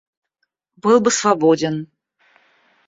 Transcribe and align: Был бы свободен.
Был 0.87 0.99
бы 0.99 1.11
свободен. 1.19 1.79